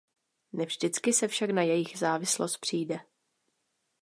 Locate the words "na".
1.49-1.61